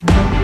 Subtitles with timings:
[0.00, 0.35] Thank you.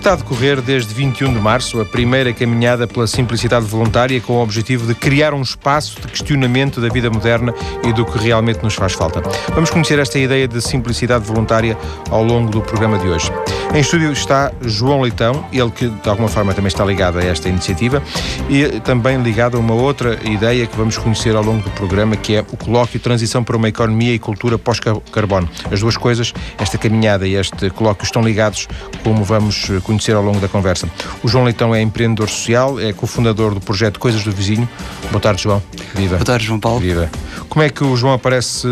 [0.00, 4.42] Está a decorrer desde 21 de março a primeira caminhada pela simplicidade voluntária com o
[4.42, 7.52] objetivo de criar um espaço de questionamento da vida moderna
[7.84, 9.20] e do que realmente nos faz falta.
[9.50, 11.76] Vamos conhecer esta ideia de simplicidade voluntária
[12.08, 13.30] ao longo do programa de hoje.
[13.74, 17.50] Em estúdio está João Leitão, ele que de alguma forma também está ligado a esta
[17.50, 18.02] iniciativa
[18.48, 22.36] e também ligado a uma outra ideia que vamos conhecer ao longo do programa, que
[22.36, 25.48] é o colóquio Transição para uma Economia e Cultura Pós-Carbono.
[25.70, 28.66] As duas coisas, esta caminhada e este colóquio, estão ligados,
[29.04, 30.88] como vamos conhecer conhecer ao longo da conversa.
[31.20, 34.68] O João Leitão é empreendedor social, é cofundador do projeto Coisas do Vizinho.
[35.10, 35.60] Boa tarde, João.
[35.94, 36.16] Viva.
[36.16, 36.78] Boa tarde, João Paulo.
[36.78, 37.10] Viva.
[37.48, 38.68] Como é que o João aparece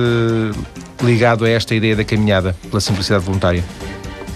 [1.03, 3.65] ligado a esta ideia da caminhada pela simplicidade voluntária?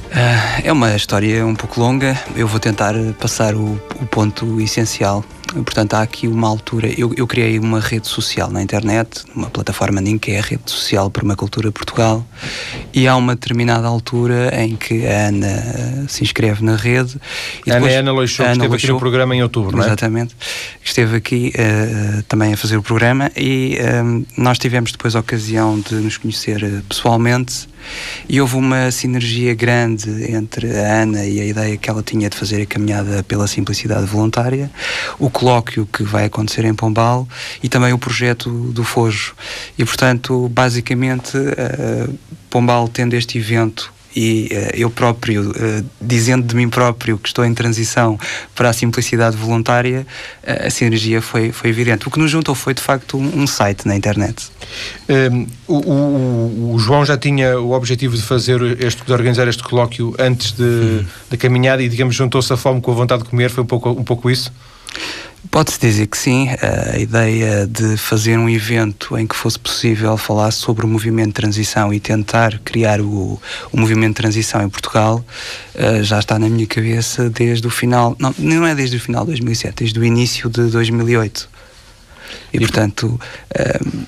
[0.07, 2.21] Uh, é uma história um pouco longa.
[2.35, 5.25] Eu vou tentar passar o, o ponto essencial.
[5.65, 6.89] Portanto, há aqui uma altura.
[6.97, 10.63] Eu, eu, criei uma rede social na internet, uma plataforma NIM, que é a Rede
[10.67, 12.25] Social para uma Cultura Portugal,
[12.95, 17.17] e há uma determinada altura em que a Ana eh, se inscreve na rede.
[17.67, 19.85] E a Ana, é Ana Leixou, que esteve Leixou, aqui no programa em outubro, não
[19.85, 19.89] é?
[19.89, 20.35] Exatamente.
[20.83, 25.79] Esteve aqui uh, também a fazer o programa e um, nós tivemos depois a ocasião
[25.81, 27.69] de nos conhecer pessoalmente
[28.29, 32.37] e houve uma sinergia grande entre a Ana e a ideia que ela tinha de
[32.37, 34.71] fazer a caminhada pela simplicidade voluntária,
[35.19, 37.27] o colóquio que vai acontecer em Pombal
[37.63, 39.35] e também o projeto do Fojo.
[39.79, 42.19] E, portanto, basicamente, uh,
[42.51, 47.45] Pombal tendo este evento e uh, eu próprio, uh, dizendo de mim próprio que estou
[47.45, 48.19] em transição
[48.55, 50.07] para a simplicidade voluntária,
[50.43, 52.07] uh, a sinergia foi, foi evidente.
[52.07, 54.51] O que nos juntou foi, de facto, um, um site na internet.
[55.09, 59.49] Um, ehm, o, o, o, João já tinha o objetivo de fazer este, de organizar
[59.49, 63.31] este colóquio antes de, da caminhada e, digamos, juntou-se a fome com a vontade de
[63.31, 64.53] comer, foi um pouco, um pouco isso?
[65.51, 66.49] Pode-se dizer que sim.
[66.95, 71.35] A ideia de fazer um evento em que fosse possível falar sobre o movimento de
[71.35, 73.41] transição e tentar criar o,
[73.71, 75.23] o movimento de transição em Portugal
[75.75, 79.25] uh, já está na minha cabeça desde o final, não, não é desde o final
[79.25, 81.51] de 2007, desde o início de 2008.
[82.53, 83.21] E, e portanto,
[83.51, 84.07] uh,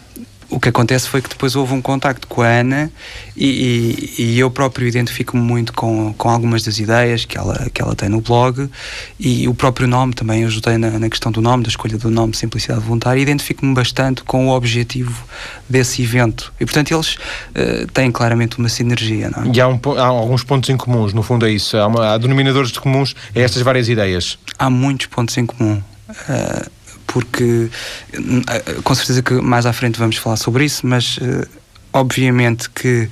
[0.55, 2.91] o que acontece foi que depois houve um contacto com a Ana
[3.37, 7.83] e, e, e eu próprio identifico-me muito com, com algumas das ideias que ela, que
[7.83, 8.71] ela tem no blog
[9.19, 12.37] e o próprio nome também ajudei na, na questão do nome, da escolha do nome
[12.37, 15.25] Simplicidade Voluntária identifico-me bastante com o objetivo
[15.69, 19.31] desse evento e portanto eles uh, têm claramente uma sinergia.
[19.31, 19.51] Não é?
[19.53, 22.19] E há, um, há, alguns pontos em comuns, no fundo é isso, há, uma, há
[22.19, 24.39] denominadores de comuns a estas várias ideias.
[24.57, 25.83] Há muitos pontos em comum.
[26.09, 26.71] Uh,
[27.07, 27.69] porque
[28.13, 31.47] eh, com certeza que mais à frente vamos falar sobre isso, mas uh,
[31.93, 33.09] obviamente que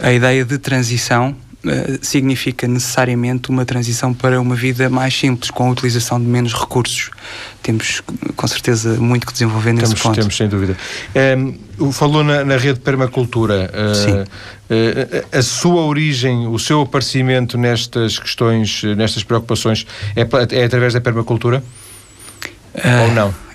[0.00, 5.68] a ideia de transição uh, significa necessariamente uma transição para uma vida mais simples, com
[5.68, 7.10] a utilização de menos recursos.
[7.62, 8.02] Temos
[8.34, 10.14] com certeza muito que desenvolver nesse temos, ponto.
[10.16, 10.76] Temos, sem dúvida.
[11.14, 13.70] Um, ehm, falou na, na rede permacultura.
[13.72, 14.24] Uh, Sim.
[15.32, 20.22] a sua origem, o seu aparecimento nestas questões, nestas preocupações, é,
[20.56, 21.62] é através da permacultura?
[22.78, 23.48] Uh, Ou não?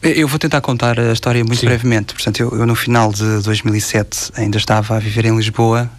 [0.00, 1.66] Eu vou tentar contar a história muito Sim.
[1.66, 2.14] brevemente.
[2.14, 5.90] Portanto, eu, eu, no final de 2007 ainda estava a viver em Lisboa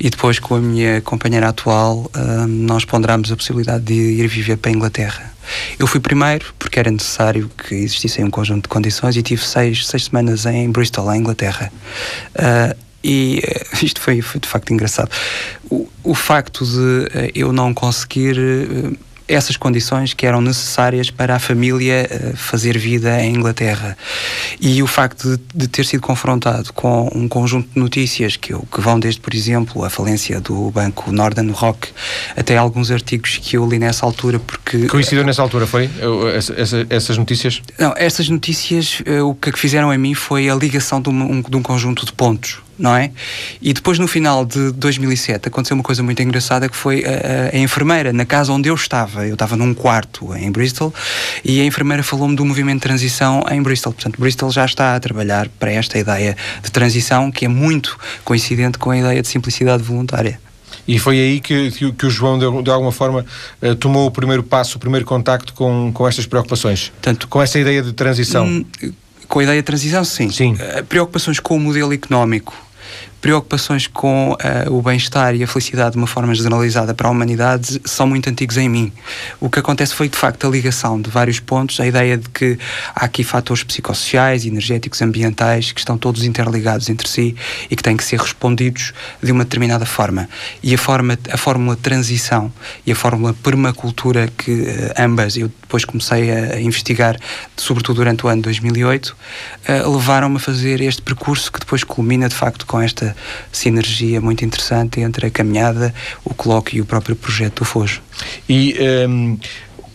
[0.00, 4.56] e depois com a minha companheira atual uh, nós ponderámos a possibilidade de ir viver
[4.56, 5.34] para a Inglaterra.
[5.78, 9.86] Eu fui primeiro porque era necessário que existissem um conjunto de condições e tive seis,
[9.86, 11.70] seis semanas em Bristol, em Inglaterra.
[12.34, 15.10] Uh, e uh, isto foi, foi de facto engraçado.
[15.70, 18.38] O, o facto de eu não conseguir
[19.28, 23.96] essas condições que eram necessárias para a família uh, fazer vida em Inglaterra.
[24.60, 28.66] E o facto de, de, ter sido confrontado com um conjunto de notícias que, eu,
[28.72, 31.88] que vão desde, por exemplo, a falência do banco Northern Rock
[32.36, 34.86] até alguns artigos que eu li nessa altura porque...
[34.86, 35.90] Coincidiu nessa altura, foi?
[36.34, 37.62] Essa, essas notícias?
[37.78, 41.56] Não, essas notícias uh, o que fizeram em mim foi a ligação de um, de
[41.56, 43.10] um conjunto de pontos não é?
[43.60, 47.56] E depois no final de 2007 aconteceu uma coisa muito engraçada que foi a, a,
[47.56, 50.92] a enfermeira na casa onde eu estava, eu estava num quarto em Bristol
[51.44, 53.92] e a enfermeira falou-me do movimento de transição em Bristol.
[53.92, 58.78] Portanto, Bristol já está a trabalhar para esta ideia de transição que é muito coincidente
[58.78, 60.38] com a ideia de simplicidade voluntária.
[60.86, 63.24] E foi aí que, que, que o João, de, alguma forma,
[63.60, 67.58] uh, tomou o primeiro passo, o primeiro contacto com, com estas preocupações, Tanto, com essa
[67.58, 68.46] ideia de transição.
[68.46, 68.64] Hum,
[69.26, 70.30] com a ideia de transição, sim.
[70.30, 70.52] sim.
[70.52, 72.65] Uh, preocupações com o modelo económico
[73.20, 77.80] preocupações com uh, o bem-estar e a felicidade de uma forma generalizada para a humanidade
[77.84, 78.92] são muito antigos em mim.
[79.40, 82.58] O que acontece foi, de facto, a ligação de vários pontos, a ideia de que
[82.94, 87.34] há aqui fatores psicossociais, energéticos, ambientais, que estão todos interligados entre si
[87.70, 88.92] e que têm que ser respondidos
[89.22, 90.28] de uma determinada forma.
[90.62, 92.52] E a, forma, a fórmula transição
[92.86, 97.18] e a fórmula permacultura, que uh, ambas eu depois comecei a, investigar,
[97.56, 99.16] sobretudo durante o ano 2008,
[99.68, 103.16] uh, levaram-me a fazer este percurso que depois culmina de facto com esta
[103.50, 105.92] sinergia muito interessante entre a caminhada,
[106.24, 108.00] o colóquio e o próprio projeto do Fojo.
[108.48, 109.38] E um, ehm,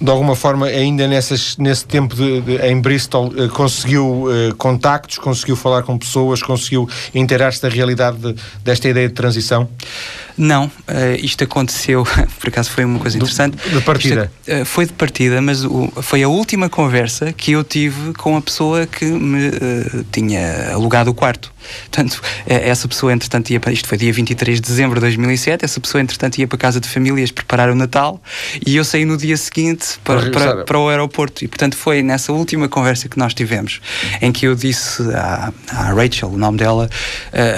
[0.02, 5.20] de alguma forma, ainda nessas, nesse tempo de, de, em Bristol, uh, conseguiu uh, contactos,
[5.20, 9.70] conseguiu falar com pessoas, conseguiu inteirar-se da realidade de, desta ideia de transição?
[10.38, 10.72] Não, uh,
[11.22, 12.04] isto aconteceu,
[12.40, 13.58] por acaso foi uma coisa interessante.
[13.58, 14.32] De, de partida?
[14.48, 18.38] Isto, uh, foi de partida, mas o, foi a última conversa que eu tive com
[18.38, 21.52] a pessoa que me uh, tinha alugado o quarto.
[21.90, 23.72] Portanto, essa pessoa, entretanto, ia para.
[23.72, 25.64] Isto foi dia 23 de dezembro de 2007.
[25.64, 28.20] Essa pessoa, entretanto, ia para casa de famílias preparar o Natal
[28.66, 31.46] e eu saí no dia seguinte para, para, para, para o aeroporto.
[31.46, 33.80] E, portanto, foi nessa última conversa que nós tivemos
[34.22, 36.90] em que eu disse à, à Rachel, o nome dela,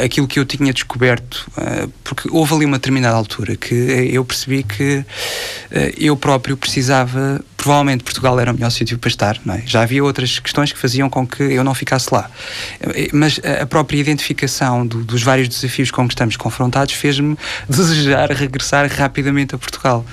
[0.03, 1.49] aquilo que eu tinha descoberto,
[2.03, 3.73] porque houve ali uma uma determinada altura que
[4.11, 5.05] eu percebi que
[5.71, 9.62] eh, eu próprio precisava provavelmente Portugal era o melhor sítio para estar, é?
[9.65, 12.30] Já havia outras questões que faziam com que eu não ficasse lá.
[13.13, 17.38] Mas a própria identificação do, dos vários desafios com que estamos confrontados fez-me
[17.69, 20.06] desejar regressar rapidamente a Portugal.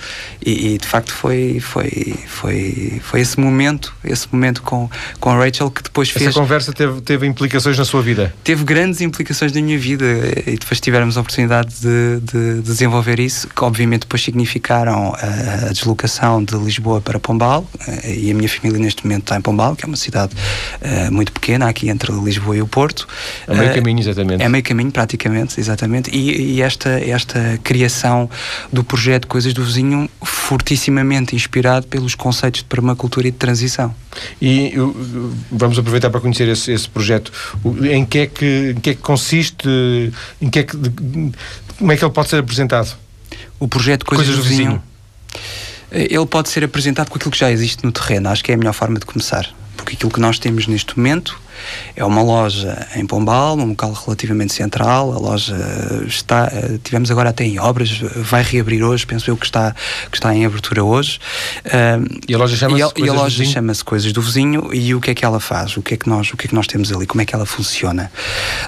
[0.47, 4.89] E, e, de facto foi, foi, foi, foi esse momento, esse momento com,
[5.19, 6.27] com a Rachel que depois fez.
[6.27, 8.33] Essa conversa teve, teve implicações na sua vida?
[8.45, 10.05] Teve grandes implicações na minha vida
[10.47, 15.67] e depois tivemos a oportunidade de, de, de desenvolver isso, que obviamente depois significaram a,
[15.67, 19.37] a deslocação de Lisboa para Pombal Pombal eh, e a minha família neste momento está
[19.37, 23.09] em Pombal, que é uma cidade uh, muito pequena, aqui entre Lisboa e o Porto.
[23.49, 24.43] É meio uh, caminho, exatamente.
[24.43, 26.11] É meio caminho, praticamente, exatamente.
[26.11, 28.29] E, e, esta, esta criação
[28.71, 33.95] do projeto Coisas do Vizinho, fortissimamente inspirado pelos conceitos de permacultura e de transição.
[34.43, 34.75] E
[35.51, 37.33] vamos aproveitar para conhecer esse, esse projeto.
[37.91, 39.69] Em que, é que, em que é que consiste?
[40.43, 40.77] Em que é que,
[41.79, 42.95] como é que ele pode ser apresentado?
[43.59, 44.71] O projeto Coisas, Coisas do, Vizinho.
[44.71, 44.91] vizinho
[45.35, 48.29] eh, ele pode ser apresentado com aquilo que já existe no terreno.
[48.29, 49.49] Acho que é a melhor forma de começar.
[49.77, 51.41] Porque aquilo que nós temos neste momento
[51.97, 55.13] é uma loja em Pombal, um local relativamente central.
[55.13, 55.57] A loja
[56.07, 59.75] está, eh, tivemos agora até em obras, vai reabrir hoje, penso eu que está,
[60.11, 61.19] que está em abertura hoje.
[62.29, 65.25] E a loja chama-se Coisas, loja chama Coisas do Vizinho e o que é que
[65.25, 65.77] ela faz?
[65.77, 67.07] O que é que nós, o que é que nós temos ali?
[67.07, 68.11] Como é que ela funciona?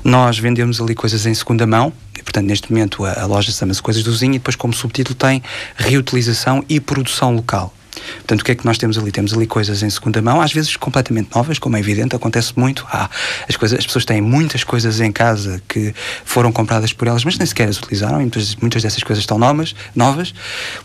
[0.03, 1.93] Nós vendemos ali coisas em segunda mão,
[2.23, 5.17] e, portanto, neste momento a, a loja chama-se Coisas do Vizinho e depois como subtítulo
[5.17, 5.43] tem
[5.77, 7.75] reutilização e produção local.
[8.17, 9.13] Portanto, o que é que nós temos ali?
[9.13, 12.87] Temos ali coisas em segunda mão, às vezes completamente novas, como é evidente, acontece muito.
[12.91, 13.09] Ah,
[13.49, 17.37] as, coisas, as pessoas têm muitas coisas em casa que foram compradas por elas, mas
[17.37, 20.35] nem sequer as utilizaram, e muitas, muitas dessas coisas estão novas, novas.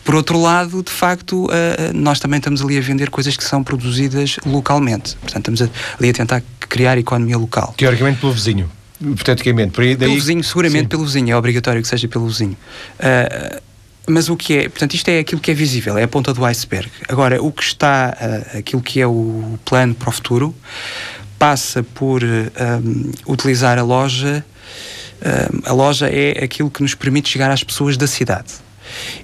[0.04, 1.48] Por outro lado, de facto, uh,
[1.94, 5.16] nós também estamos ali a vender coisas que são produzidas localmente.
[5.16, 7.74] Portanto, estamos ali a tentar criar economia local.
[7.76, 9.72] Teoricamente pelo vizinho hipoteticamente.
[9.72, 10.08] Por aí, daí...
[10.08, 10.88] Pelo vizinho, seguramente Sim.
[10.88, 12.56] pelo vizinho, é obrigatório que seja pelo vizinho.
[12.98, 13.60] Uh,
[14.06, 16.44] mas o que é, portanto, isto é aquilo que é visível, é a ponta do
[16.44, 16.90] iceberg.
[17.08, 20.54] Agora, o que está, uh, aquilo que é o plano para o futuro,
[21.38, 24.44] passa por um, utilizar a loja.
[25.20, 28.54] Um, a loja é aquilo que nos permite chegar às pessoas da cidade.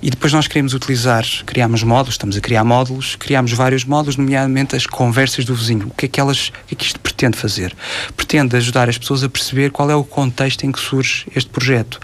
[0.03, 4.77] E depois nós queremos utilizar, criamos módulos, estamos a criar módulos, criamos vários módulos, nomeadamente
[4.77, 5.89] as conversas do vizinho.
[5.89, 7.75] O que é que elas, o que é que isto pretende fazer?
[8.17, 12.01] Pretende ajudar as pessoas a perceber qual é o contexto em que surge este projeto.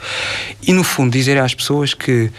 [0.62, 2.30] E no fundo dizer às pessoas que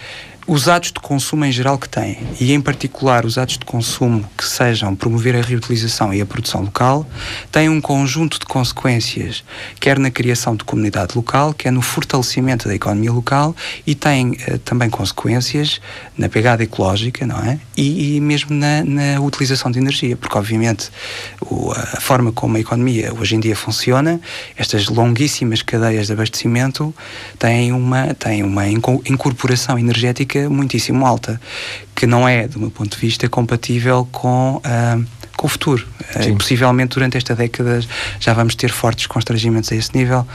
[0.48, 4.28] os atos de consumo em geral que têm, e em particular os atos de consumo
[4.36, 7.08] que sejam promover a reutilização e a produção local,
[7.52, 9.44] têm um conjunto de consequências,
[9.80, 13.56] quer na criação de comunidade local, quer no fortalecimento da economia local,
[13.86, 15.80] e têm uh, também consequências
[16.18, 17.60] na pegada ecológica, não é?
[17.78, 20.90] E, e mesmo na, na, utilização de energia, porque obviamente
[21.40, 24.20] o, a forma como a economia hoje em dia funciona,
[24.58, 26.94] estas longuíssimas cadeias de abastecimento
[27.38, 31.40] têm uma, têm uma incorporação energética muitíssimo alta,
[31.96, 34.62] que não é, do meu ponto de vista, compatível com.
[34.66, 35.88] Uh, com o futuro.
[36.16, 37.84] Uh, possivelmente durante esta década
[38.20, 40.28] já vamos ter fortes constrangimentos a esse nível.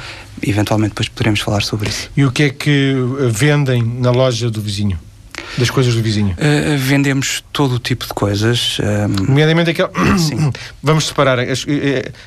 [0.42, 2.10] Eventualmente depois poderemos falar sobre isso.
[2.16, 2.94] E o que é que
[3.30, 4.98] vendem na loja do vizinho?
[5.56, 6.32] das coisas do vizinho?
[6.32, 8.78] Uh, vendemos todo o tipo de coisas.
[8.80, 9.26] Um...
[9.26, 9.90] Nomeadamente aquel...
[10.82, 11.64] Vamos separar as,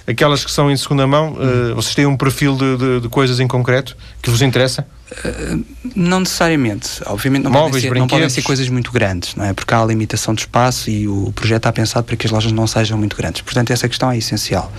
[0.08, 1.34] aquelas que são em segunda mão.
[1.34, 4.88] Uh, vocês têm um perfil de, de, de, coisas em concreto que vos interessa?
[5.96, 7.02] Não necessariamente.
[7.06, 9.54] Obviamente não, Móveis, podem ser, não podem ser coisas muito grandes, não é?
[9.54, 12.52] Porque há a limitação de espaço e o projeto está pensado para que as lojas
[12.52, 13.42] não sejam muito grandes.
[13.42, 14.72] Portanto, essa questão é essencial.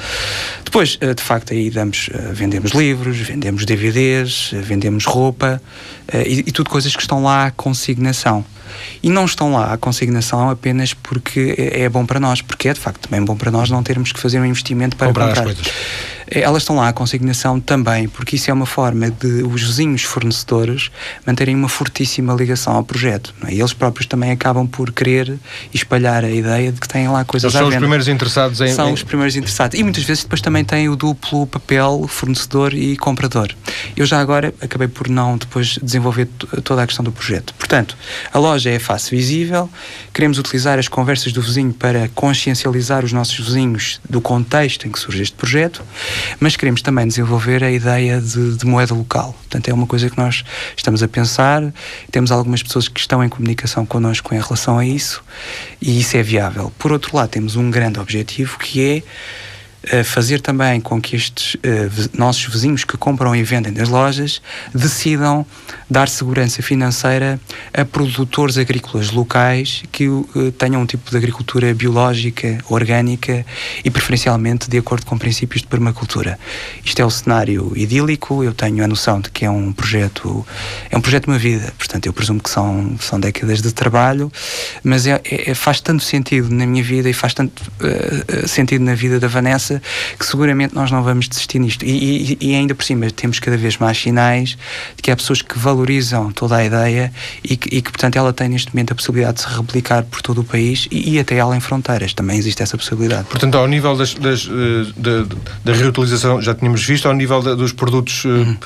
[0.65, 5.61] Depois, uh, de facto, aí damos, uh, vendemos livros, vendemos DVDs, vendemos roupa
[6.27, 8.45] e, e tudo coisas que estão lá à consignação.
[9.03, 12.73] E não estão lá à consignação apenas porque é, é bom para nós, porque é
[12.73, 15.35] de facto também bom para nós não termos que fazer um investimento para comprar.
[15.35, 15.55] comprar.
[16.31, 20.91] Elas estão lá à consignação também, porque isso é uma forma de os vizinhos fornecedores
[21.27, 23.35] manterem uma fortíssima ligação ao projeto.
[23.47, 23.55] É?
[23.55, 25.39] E eles próprios também acabam por querer
[25.75, 28.73] espalhar a ideia de que têm lá coisas eles são os primeiros interessados em...
[28.73, 29.79] São os primeiros interessados.
[29.79, 33.55] E muitas vezes depois também têm o duplo papel fornecedor e comprador.
[33.97, 36.27] Eu já agora acabei por não depois desenvolver
[36.63, 37.55] toda a questão do projeto.
[37.55, 37.97] Portanto,
[38.33, 39.69] a loja é face visível,
[40.13, 44.99] queremos utilizar as conversas do vizinho para consciencializar os nossos vizinhos do contexto em que
[44.99, 45.83] surge este projeto,
[46.39, 49.35] mas queremos também desenvolver a ideia de, de moeda local.
[49.41, 50.45] Portanto, é uma coisa que nós
[50.77, 51.62] estamos a pensar,
[52.11, 55.23] temos algumas pessoas que estão em comunicação connosco em relação a isso
[55.81, 56.73] e isso é viável.
[56.79, 59.03] Por outro lado, temos um grande objetivo que é
[60.05, 61.59] fazer também com que estes uh,
[62.13, 64.43] nossos vizinhos que compram e vendem das lojas
[64.75, 65.47] decidam
[65.89, 67.41] dar segurança financeira
[67.73, 70.27] a produtores agrícolas locais que uh,
[70.59, 73.45] tenham um tipo de agricultura biológica, orgânica
[73.83, 76.39] e preferencialmente de acordo com princípios de permacultura.
[76.85, 80.47] Isto é o cenário idílico, eu tenho a noção de que é um projeto,
[80.91, 84.31] é um projeto de uma vida, portanto eu presumo que são, são décadas de trabalho,
[84.85, 88.95] mas é, é faz tanto sentido na minha vida e faz tanto uh, sentido na
[88.95, 89.70] vida da Vanessa
[90.19, 91.85] que seguramente nós não vamos desistir nisto.
[91.85, 94.57] E, e, e, ainda por cima temos cada vez mais sinais
[94.97, 97.12] de que há pessoas que valorizam toda a ideia
[97.45, 100.23] e que, e que portanto, ela tem neste momento a possibilidade de se replicar por
[100.23, 102.15] todo o país e, até além fronteiras.
[102.15, 103.25] Também existe essa possibilidade.
[103.29, 105.27] Portanto, ao nível das, das, eh, da,
[105.65, 108.25] da, reutilização, já tínhamos visto, ao nível da, dos produtos.
[108.25, 108.57] Eh, uhum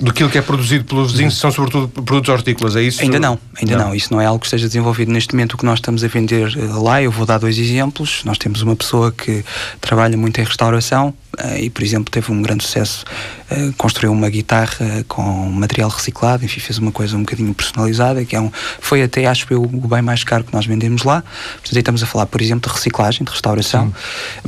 [0.00, 3.02] do que é produzido pelos vizinhos são sobretudo produtos hortícolas, é isso?
[3.02, 3.88] Ainda não, ainda não.
[3.88, 3.94] não.
[3.94, 5.54] Isso não é algo que esteja desenvolvido neste momento.
[5.54, 8.22] O que nós estamos a vender eh, lá, eu vou dar dois exemplos.
[8.24, 9.44] Nós temos uma pessoa que
[9.80, 13.04] trabalha muito em restauração uh, e, por exemplo, teve um grande sucesso,
[13.50, 18.34] uh, construiu uma guitarra com material reciclado, enfim, fez uma coisa um bocadinho personalizada, que
[18.34, 21.22] é um, foi até, acho eu, o bem mais caro que nós vendemos lá.
[21.54, 23.92] Portanto, aí estamos a falar, por exemplo, de reciclagem, de restauração, Sim.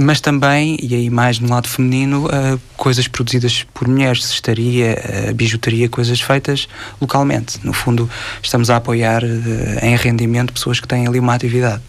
[0.04, 2.28] mas também, e aí mais no lado feminino,
[2.76, 6.68] coisas produzidas por mulheres, cestaria, bijuteria, coisas feitas
[7.00, 7.58] localmente.
[7.62, 8.08] No fundo,
[8.42, 11.82] estamos a apoiar uh, em rendimento pessoas que têm ali uma atividade.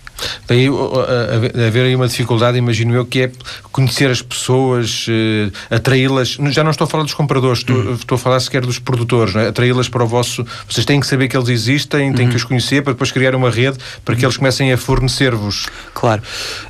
[0.49, 3.31] A haver aí uma dificuldade, imagino eu, que é
[3.71, 6.37] conhecer as pessoas, uh, atraí-las.
[6.51, 7.93] Já não estou a falar dos compradores, estou, uhum.
[7.93, 9.47] estou a falar sequer dos produtores, é?
[9.47, 10.45] atraí-las para o vosso.
[10.69, 12.31] Vocês têm que saber que eles existem, têm uhum.
[12.31, 15.67] que os conhecer para depois criar uma rede para que eles comecem a fornecer-vos.
[15.93, 16.21] Claro.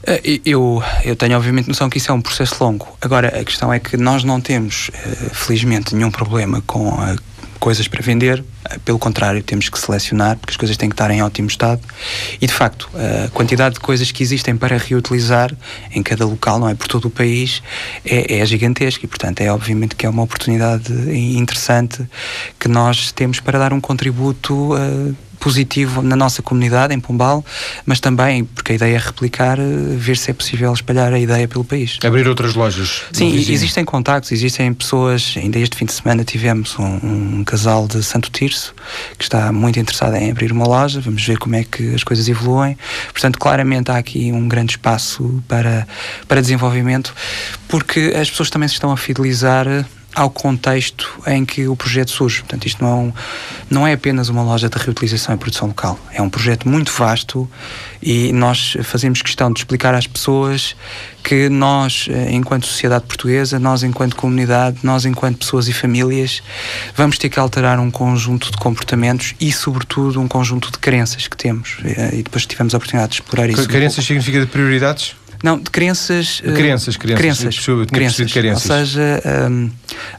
[0.02, 2.98] Uh, eu, eu tenho, obviamente, noção que isso é um processo longo.
[3.02, 6.96] Agora, a questão é que nós não temos, uh, felizmente, nenhum problema com
[7.60, 11.10] coisas para vender, eh, pelo contrário, temos que selecionar, porque as coisas têm que estar
[11.12, 11.82] em ótimo estado.
[12.42, 15.54] E de facto, a quantidade de coisas que existem para reutilizar
[15.92, 17.62] em cada local, não é por todo o país,
[18.06, 22.08] é, é gigantesca e, portanto, é obviamente que é uma oportunidade interessante
[22.60, 27.46] que nós temos para dar um contributo uh, positivo na nossa comunidade, em Pombal,
[27.86, 29.64] mas também, porque a ideia é replicar, eh,
[29.96, 32.00] ver se é possível espalhar a ideia pelo país.
[32.04, 33.04] Abrir outras lojas?
[33.12, 38.02] Sim, existem contactos, existem pessoas, ainda este fim de semana tivemos um, um, casal de
[38.02, 38.55] Santo Tirso
[39.18, 42.28] que está muito interessado em abrir uma loja, vamos ver como é que as coisas
[42.28, 42.78] evoluem.
[43.12, 45.88] Portanto, claramente há aqui um grande espaço para,
[46.28, 47.14] para desenvolvimento,
[47.68, 49.68] porque as pessoas também se estão a fidelizar
[50.16, 52.40] ao contexto em que o projeto surge.
[52.40, 53.14] Portanto, isto não é, um,
[53.70, 56.00] não é apenas uma loja de reutilização e produção local.
[56.12, 57.50] É um projeto muito vasto
[58.02, 60.76] e nós fazemos questão de explicar às pessoas
[61.22, 66.44] que nós, eh, enquanto sociedade portuguesa, nós, enquanto comunidade, nós, enquanto pessoas e famílias,
[66.96, 71.36] vamos ter que alterar um conjunto de comportamentos e, sobretudo, um conjunto de crenças que
[71.36, 71.78] temos.
[71.84, 73.68] Eh, e depois tivemos a oportunidade de explorar isso.
[73.68, 75.16] Crenças um significa de prioridades?
[75.44, 76.42] Não, de crenças.
[76.44, 77.20] De crenças, crenças.
[77.20, 78.32] crenças, eu crenças.
[78.32, 78.70] crenças.
[78.70, 79.70] Ou seja, um,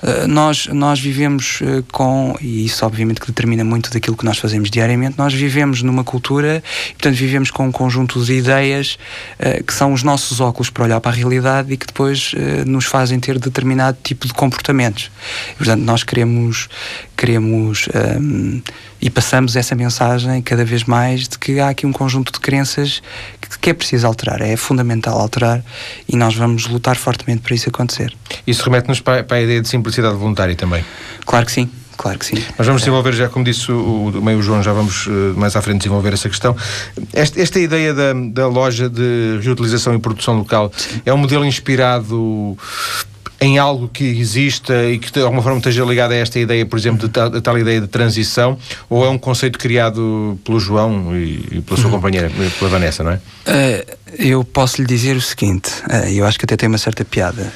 [0.03, 4.39] eh, nós, nós vivemos eh, com, e isso obviamente que determina muito daquilo que nós
[4.39, 8.99] fazemos diariamente, nós vivemos numa cultura, e, portanto, vivemos com um conjunto de ideias
[9.67, 12.33] que são os nossos óculos para olhar para a realidade e que depois
[12.67, 15.11] nos fazem ter determinado tipo de comportamentos.
[15.53, 16.69] E, portanto, nós queremos,
[17.17, 17.89] queremos
[18.21, 18.61] um,
[19.01, 23.03] e passamos essa mensagem cada vez mais de que há aqui um conjunto de crenças
[23.61, 25.63] que, é preciso alterar, é fundamental alterar
[26.09, 28.15] e nós vamos lutar fortemente para isso acontecer.
[28.47, 30.85] Isso remete-nos para, para a ideia de simplicidade voluntária também?
[31.25, 31.71] Claro que sim.
[31.97, 32.37] Claro que sim.
[32.59, 35.63] Nós vamos desenvolver, já como disse o, o meio João, já vamos uh, mais à
[35.63, 36.55] frente desenvolver essa questão.
[37.13, 41.01] Esta, esta ideia da, da loja de reutilização e produção local sim.
[41.07, 42.57] é um modelo inspirado
[43.41, 46.79] em algo que exista e que de alguma forma esteja ligado a esta ideia, por
[46.79, 51.15] exemplo, de tal, de tal ideia de transição, ou é um conceito criado pelo João
[51.17, 51.97] e, e pela sua uhum.
[51.97, 53.17] companheira, pela Vanessa, não é?
[53.17, 57.05] Uh, eu posso lhe dizer o seguinte, uh, eu acho que até tem uma certa
[57.05, 57.53] piada.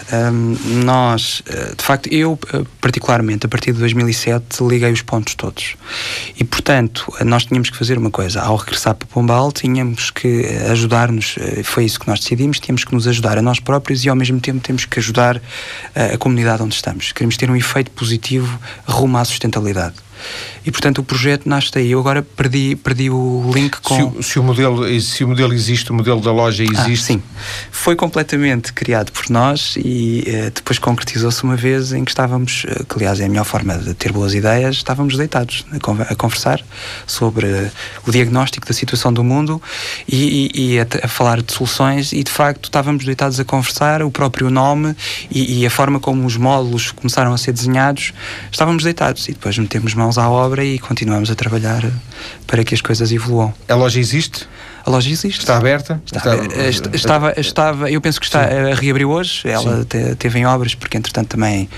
[0.84, 2.38] Nós, uh, de facto, eu
[2.80, 5.76] particularmente, a partir de 2007, liguei os pontos todos.
[6.38, 8.40] E, portanto, nós tínhamos que fazer uma coisa.
[8.40, 13.06] Ao regressar para Pombal, tínhamos que ajudar-nos, foi isso que nós decidimos, tínhamos que nos
[13.06, 15.40] ajudar a nós próprios e, ao mesmo tempo, temos que ajudar
[15.94, 17.12] a comunidade onde estamos.
[17.12, 19.94] Queremos ter um efeito positivo rumo à sustentabilidade.
[20.64, 21.90] E, portanto, o projeto nasce daí.
[21.90, 23.96] Eu agora perdi, perdi o link com...
[23.96, 27.12] Se o, se o modelo, se o modelo existe, o modelo da loja ah, existe...
[27.12, 27.22] Ah, sim.
[27.70, 32.84] Foi completamente criado por nós e uh, depois concretizou-se uma vez em que estávamos, uh,
[32.84, 36.62] que aliás é a melhor forma de ter boas ideias, estávamos deitados a, a conversar
[37.06, 37.70] sobre uh,
[38.06, 39.62] o diagnóstico da situação do mundo
[40.06, 44.02] e, e, e a, a, falar de soluções e, de facto, estávamos deitados a conversar,
[44.02, 44.94] o próprio nome
[45.30, 48.12] e, e a forma como os módulos começaram a ser desenhados,
[48.52, 51.88] estávamos deitados e depois metemos mãos à obra obra e continuamos a trabalhar
[52.46, 53.54] para que as coisas evoluam.
[53.68, 54.48] A loja existe?
[54.84, 55.40] A loja existe.
[55.40, 56.02] Está aberta?
[56.04, 56.36] Está,
[56.68, 59.48] está, estava, estava, eu penso que está, a reabriu hoje.
[59.48, 61.68] Ela te, teve em obras, porque entretanto também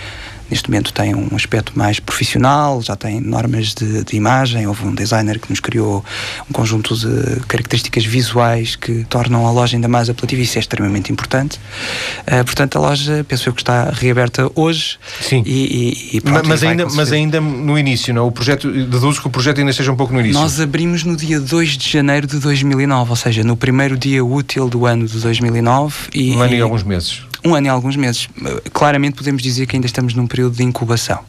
[0.52, 4.66] neste momento tem um aspecto mais profissional, já tem normas de, de, imagem.
[4.66, 6.04] Houve um designer que nos criou
[6.49, 10.61] um conjunto de características visuais que tornam a loja ainda mais apelativa e isso é
[10.61, 11.59] extremamente importante.
[12.26, 14.99] Uh, portanto, a loja, penso eu que está reaberta hoje.
[15.23, 15.42] Sim.
[15.47, 18.26] E, e, e pronto, mas, ainda, mas ainda no início, não?
[18.26, 20.38] O projeto, deduzo que o projeto ainda esteja um pouco no início.
[20.38, 24.68] Nós abrimos no dia 2 de janeiro de 2009, ou seja, no primeiro dia útil
[24.68, 26.11] do ano de 2009.
[26.12, 28.29] E, um ano e alguns meses um ano e alguns meses.
[28.73, 31.21] Claramente podemos dizer que ainda estamos num período de incubação.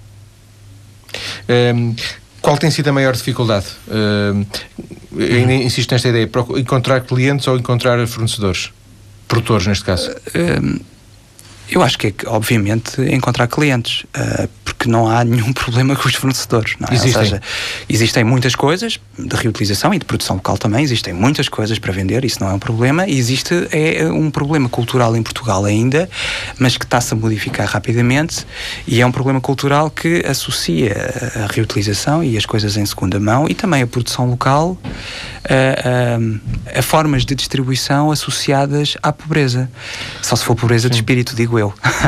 [1.47, 1.95] Um, ehm,
[2.41, 3.67] qual tem sido a maior dificuldade?
[3.87, 4.45] Uh,
[5.17, 8.71] ainda insisto nesta ideia: encontrar clientes ou encontrar fornecedores?
[9.27, 10.11] Produtores, neste caso?
[10.11, 10.79] Uh,
[11.69, 16.15] eu acho que é, obviamente, encontrar clientes, uh, porque não há nenhum problema com os
[16.15, 16.75] fornecedores.
[16.79, 16.93] Não é?
[16.93, 17.21] Existem.
[17.21, 17.41] Ou seja,
[17.89, 22.25] existem muitas coisas de reutilização e de produção local também, existem muitas coisas para vender,
[22.25, 23.07] isso não é um problema.
[23.07, 26.09] E existe é, um problema cultural em Portugal ainda,
[26.57, 28.45] mas que está-se a modificar rapidamente,
[28.87, 30.93] e é um problema cultural que associa
[31.43, 34.77] a reutilização e as coisas em segunda mão e também a produção local
[35.43, 39.69] a, a, a formas de distribuição associadas à pobreza.
[40.21, 40.91] Só se for pobreza Sim.
[40.91, 41.62] de espírito, digo eu.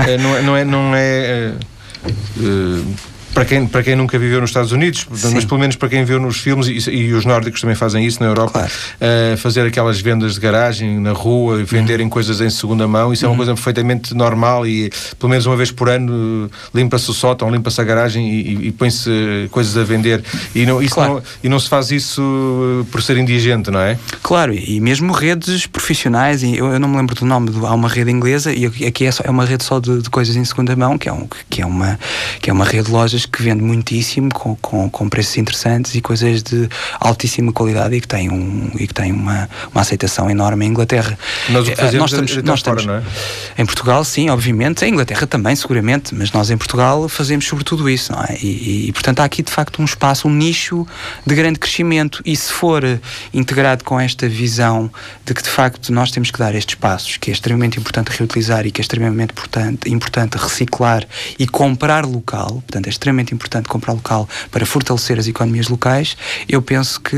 [0.08, 0.42] É, não é.
[0.42, 1.54] Não é, não é
[2.38, 5.34] uh, para quem, para quem nunca viveu nos Estados Unidos, Sim.
[5.34, 8.24] mas pelo menos para quem viu nos filmes, e, e, os nórdicos também fazem isso
[8.24, 8.72] na Europa, claro.
[8.72, 12.10] uh, fazer aquelas vendas de garagem na rua, venderem uhum.
[12.10, 13.32] coisas em segunda mão, isso uhum.
[13.32, 13.46] é uma uhum.
[13.46, 14.90] coisa perfeitamente normal e
[15.20, 19.10] pelo menos uma vez por ano limpa-se o sótão, limpa-se a garagem e, e põe-se
[19.52, 20.24] coisas a vender.
[20.56, 21.16] E não, isso claro.
[21.16, 24.00] não, e não se faz isso por ser indigente, não é?
[24.24, 28.12] Claro, e mesmo redes profissionais, eu, eu não me lembro do nome, há uma rede
[28.12, 30.98] inglesa e aqui é, só, é uma rede só de, de coisas em segunda mão,
[30.98, 32.00] que é, um, que, é uma,
[32.40, 36.02] que é uma rede de lojas que vende muitíssimo, com, com, com, preços interessantes e
[36.02, 40.66] coisas de altíssima qualidade e que tem, um, e que tem uma, uma aceitação enorme
[40.66, 41.18] em Inglaterra.
[41.50, 43.04] Nós, uh, nós estamos, nós fora, estamos
[43.58, 43.62] é?
[43.62, 48.12] em Portugal, sim, obviamente, em Inglaterra também, seguramente, mas nós em Portugal fazemos sobretudo isso,
[48.12, 48.38] não é?
[48.42, 50.86] E, e, portanto há aqui de facto um espaço, um nicho
[51.26, 52.84] de grande crescimento e se for
[53.34, 54.92] integrado com esta visão
[55.26, 58.66] de que de facto nós temos que dar estes passos, que é extremamente importante reutilizar
[58.66, 61.06] e que é extremamente importante, importante reciclar
[61.40, 66.18] e comprar local, portanto é extremamente extremamente importante comprar local para fortalecer as economias locais,
[66.48, 67.16] eu penso que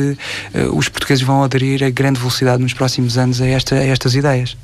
[0.54, 4.16] uh, os portugueses vão aderir a grande velocidade nos próximos anos a, esta, a estas
[4.16, 4.56] ideias.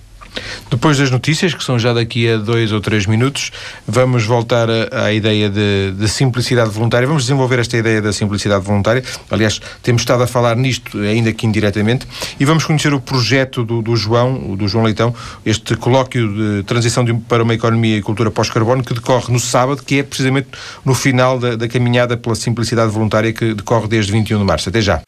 [0.69, 3.51] Depois das notícias, que são já daqui a dois ou três minutos,
[3.87, 7.07] vamos voltar à ideia de, de, simplicidade voluntária.
[7.07, 9.03] Vamos desenvolver esta ideia da simplicidade voluntária.
[9.29, 12.07] Aliás, temos estado a falar nisto, ainda que indiretamente,
[12.39, 15.13] e vamos conhecer o projeto do, do João, do João Leitão,
[15.45, 19.83] este colóquio de transição de, para uma economia e cultura pós-carbono, que decorre no sábado,
[19.83, 20.47] que é precisamente
[20.85, 24.69] no final da, da caminhada pela simplicidade voluntária que decorre desde 21 de março.
[24.69, 25.01] Até já.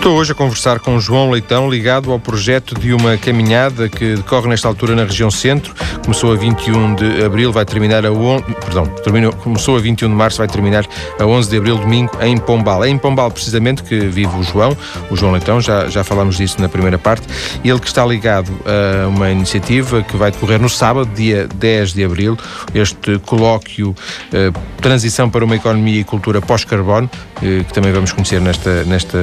[0.00, 4.48] Estou hoje a conversar com João Leitão, ligado ao projeto de uma caminhada que decorre
[4.48, 5.74] nesta altura na região centro.
[6.02, 10.14] Começou a 21 de abril, vai terminar a 11, perdão, terminou, começou a 21 de
[10.14, 10.86] março, vai terminar
[11.18, 12.82] a 11 de abril, domingo, em Pombal.
[12.82, 14.74] É em Pombal, precisamente, que vive o João,
[15.10, 17.26] o João Leitão, já, já falámos disso na primeira parte.
[17.62, 22.04] Ele que está ligado a uma iniciativa que vai decorrer no sábado, dia 10 de
[22.04, 22.38] abril,
[22.74, 23.94] este colóquio
[24.32, 27.10] eh, Transição para uma Economia e Cultura Pós-Carbono,
[27.42, 29.18] eh, que também vamos conhecer nesta, nesta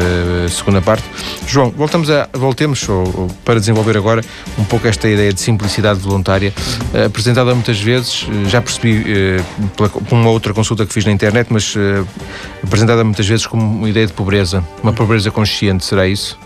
[0.67, 1.03] segunda parte.
[1.47, 4.21] João, voltamos a, voltemos ou, ou, para desenvolver agora
[4.59, 6.53] um pouco esta ideia de simplicidade voluntária,
[6.93, 11.05] uh, apresentada muitas vezes, uh, já percebi uh, pela, por uma outra consulta que fiz
[11.05, 11.73] na internet, mas
[12.61, 16.37] apresentada muitas vezes como uma ideia de pobreza, uma pobreza consciente, será isso?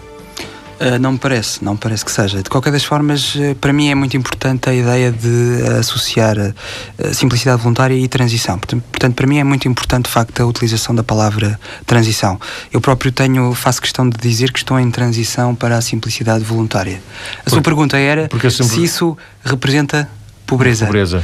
[0.81, 2.41] Uh, não me parece, não me parece que seja.
[2.41, 7.13] De qualquer das formas, uh, para mim é muito importante a ideia de associar uh,
[7.13, 8.57] simplicidade voluntária e transição.
[8.57, 12.39] Portanto, para mim é muito importante, de facto, a utilização da palavra transição.
[12.73, 16.99] Eu próprio tenho, faço questão de dizer que estou em transição para a simplicidade voluntária.
[17.41, 20.09] A Por, sua pergunta era se isso representa
[20.47, 20.87] pobreza.
[20.87, 21.23] Pobreza.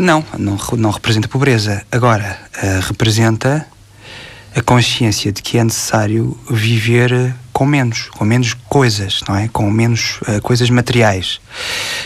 [0.00, 1.82] não, não, não representa pobreza.
[1.92, 2.38] Agora,
[2.88, 3.66] representa
[4.56, 9.46] a consciência de que é necessário viver com menos, com menos coisas, não é?
[9.46, 11.42] Com menos uh, coisas materiais.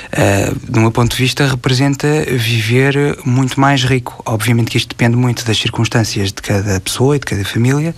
[0.09, 4.21] Uh, do meu ponto de vista, representa viver muito mais rico.
[4.27, 7.95] Obviamente que isto depende muito das circunstâncias de cada pessoa e de cada família,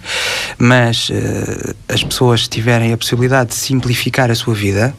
[0.59, 4.95] mas uh, as pessoas tiverem a possibilidade de simplificar a sua vida,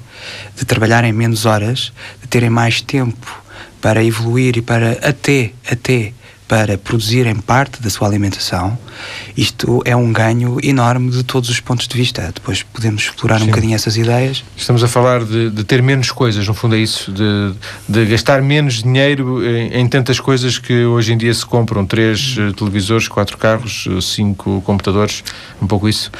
[0.55, 1.93] de trabalharem menos horas,
[2.23, 3.39] de terem mais tempo
[3.79, 6.11] para evoluir e para até, até
[6.47, 8.77] para produzirem parte da sua alimentação,
[9.35, 12.31] isto é um ganho enorme de todos os pontos de vista.
[12.33, 13.43] Depois podemos explorar Sim.
[13.43, 14.43] um bocadinho essas ideias.
[14.55, 17.53] Estamos a falar de, de, ter menos coisas, no fundo é isso, de,
[17.87, 21.85] de gastar menos dinheiro em, em, tantas coisas que hoje em dia se compram.
[21.85, 25.23] Três uh, televisores, quatro carros, uh, cinco computadores,
[25.61, 26.11] um pouco isso?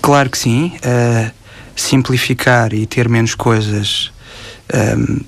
[0.00, 0.72] Claro que sim.
[0.76, 1.30] Uh,
[1.76, 4.10] simplificar e ter menos coisas
[4.72, 5.20] um,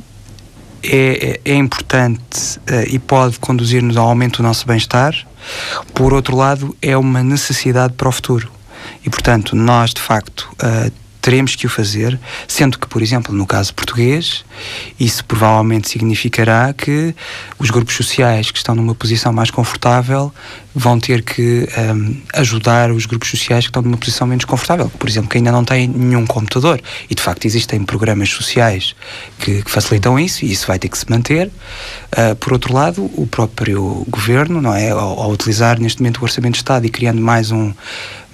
[0.83, 5.15] é, é, importante uh, e pode conduzir-nos ao aumento do nosso bem-estar.
[5.95, 8.51] Por outro lado, é uma necessidade para o futuro.
[9.05, 10.93] E, portanto, nós, de facto, uh,
[11.23, 14.45] teremos que o fazer, sendo que, por exemplo, no caso português,
[14.99, 17.15] isso provavelmente significará que
[17.59, 20.35] os grupos sociais que estão numa posição mais confortável
[20.75, 25.09] vão ter que um, ajudar os grupos sociais que estão numa posição menos confortável, por
[25.09, 26.81] exemplo, que ainda não têm nenhum computador.
[27.09, 28.97] E de facto existem programas sociais
[29.39, 31.49] que, que facilitam isso e isso vai ter que se manter.
[31.49, 36.25] Uh, por outro lado, o próprio governo, não é, ao, ao utilizar neste momento o
[36.25, 37.73] Orçamento de Estado e criando mais um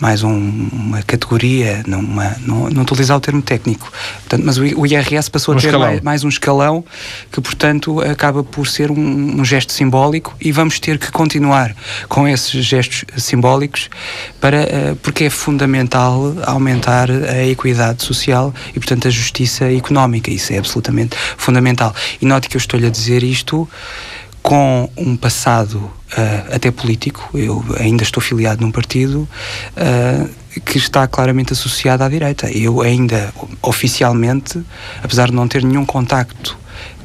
[0.01, 2.37] mais um, uma categoria, numa,
[2.79, 6.01] não, não utilizar o termo técnico, portanto, mas o, IRS passou um a ter mais,
[6.01, 6.85] mais, um escalão
[7.31, 11.75] que, portanto, acaba por ser um, um, gesto simbólico e vamos ter que continuar
[12.09, 13.91] com esses gestos simbólicos
[14.41, 20.31] para, uh, porque é fundamental aumentar a equidade social e, portanto, a justiça económica.
[20.31, 21.95] Isso é absolutamente fundamental.
[22.21, 23.69] E note que eu estou-lhe a dizer isto
[24.49, 29.29] com um passado uh, até político, eu ainda estou filiado num partido
[29.77, 32.51] uh, que está claramente associado à direita.
[32.51, 33.31] Eu ainda,
[33.61, 34.59] oficialmente,
[35.05, 36.59] apesar de não ter nenhum contacto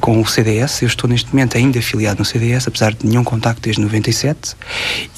[0.04, 0.82] com o CDS.
[0.82, 4.54] Eu estou neste momento ainda afiliado no CDS, apesar de nenhum contacto desde 97,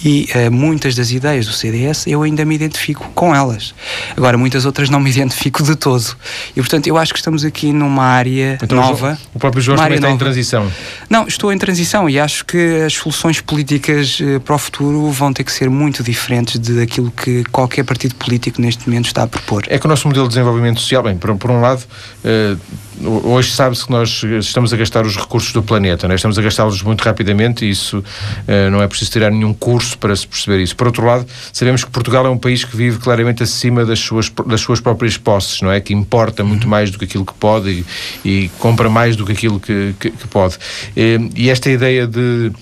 [0.04, 3.74] e uh, muitas das ideias do CDS eu ainda me identifico com elas.
[4.16, 6.16] Agora, muitas outras não me identifico de todo.
[6.54, 9.18] E, portanto, eu acho que estamos aqui numa área então, nova.
[9.34, 10.14] O próprio Jorge também está nova.
[10.14, 10.70] em transição.
[11.10, 15.32] Não, estou em transição e acho que as soluções políticas uh, para o futuro vão
[15.32, 19.64] ter que ser muito diferentes daquilo que qualquer partido político neste momento está a propor.
[19.66, 21.82] É que o nosso modelo de desenvolvimento social, bem, por, por um lado,
[22.24, 26.14] uh, hoje sabe-se que nós estamos a gastar os recursos do planeta, né?
[26.14, 30.14] estamos a gastá-los muito rapidamente e isso uh, não é preciso tirar nenhum curso para
[30.14, 30.74] se perceber isso.
[30.76, 34.30] Por outro lado, sabemos que Portugal é um país que vive claramente acima das suas,
[34.46, 35.80] das suas próprias posses, não é?
[35.80, 36.70] Que importa muito uhum.
[36.70, 37.84] mais do que aquilo que pode
[38.24, 40.56] e, e compra mais do que aquilo que, que, que pode.
[40.96, 42.52] E, eh, e esta ideia de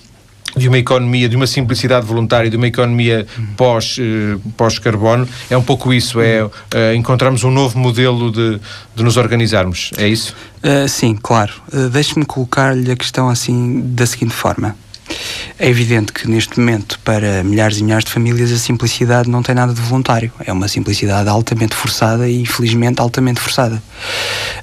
[0.55, 3.25] de uma economia, de uma simplicidade voluntária, de uma economia
[3.57, 8.59] pós, eh, pós-carbono, é um pouco isso, é eh, encontrarmos um novo modelo de,
[8.95, 10.35] de nos organizarmos, é isso?
[10.63, 11.53] Uh, sim, claro.
[11.71, 14.75] Uh, Deixe-me colocar-lhe a questão assim da seguinte forma.
[15.59, 19.53] É evidente que neste momento, para milhares e milhares de famílias, a simplicidade não tem
[19.53, 20.31] nada de voluntário.
[20.43, 23.81] É uma simplicidade altamente forçada e, infelizmente, altamente forçada.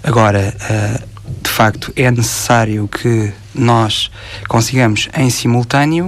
[0.03, 1.12] Agora, uh,
[1.53, 4.11] facto é necessário que nós
[4.49, 6.07] consigamos em simultâneo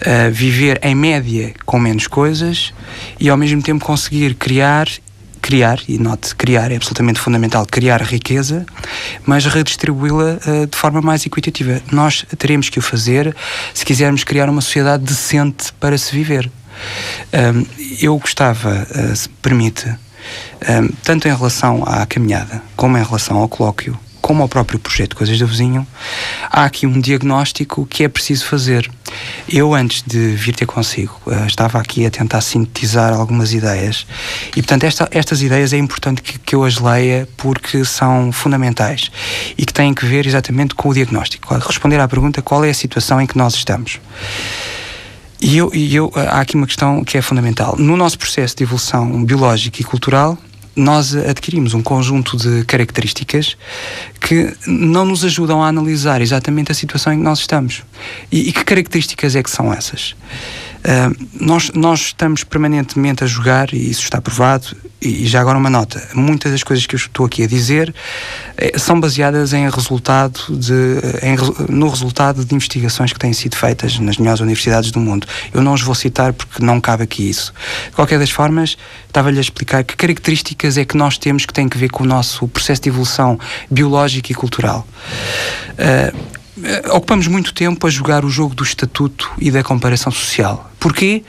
[0.00, 2.72] uh, viver em média com menos coisas
[3.18, 4.88] e ao mesmo tempo conseguir criar
[5.40, 8.66] criar, e note, criar é absolutamente fundamental, criar riqueza,
[9.24, 11.80] mas redistribuí-la uh, de forma mais equitativa.
[11.90, 13.34] Nós teremos que o fazer
[13.72, 16.50] se quisermos criar uma sociedade decente para se viver.
[17.32, 17.66] Um,
[18.00, 23.48] eu gostava, uh, se permite, um, tanto em relação à caminhada como em relação ao
[23.48, 25.86] colóquio, como ao próprio projeto Coisas do Vizinho,
[26.50, 28.90] há aqui um diagnóstico que é preciso fazer.
[29.48, 34.06] Eu, antes de vir ter consigo, eh, estava aqui a tentar sintetizar algumas ideias
[34.50, 39.10] e, portanto, esta, estas ideias é importante que, que eu as leia porque são fundamentais
[39.58, 41.54] e que têm que ver exatamente com o diagnóstico.
[41.54, 44.00] Responder à pergunta qual é a situação em que nós estamos.
[45.40, 47.74] E eu, e eu, há aqui uma questão que é fundamental.
[47.78, 50.36] No nosso processo de evolução biológica e cultural,
[50.74, 53.56] nós adquirimos um conjunto de características
[54.20, 57.82] que não nos ajudam a analisar exatamente a situação em que nós estamos.
[58.30, 60.14] E, e que características é que são essas?
[60.80, 65.70] Uh, nós, nós estamos permanentemente a jogar, e isso está provado, e, já agora uma
[65.70, 67.94] nota: muitas das coisas que eu estou aqui a dizer
[68.56, 71.36] eh, são baseadas em resultado de, em,
[71.68, 75.26] no resultado de investigações que têm sido feitas nas melhores universidades do mundo.
[75.52, 77.52] Eu não os vou citar porque não cabe aqui isso.
[77.86, 81.68] De qualquer das formas, estava-lhe a explicar que características é que nós temos que têm
[81.68, 83.38] que ver com o nosso processo de evolução
[83.70, 84.86] biológica e cultural.
[85.72, 90.70] Uh, eh, ocupamos muito tempo a jogar o jogo do estatuto e da comparação social.
[90.78, 91.22] Porquê?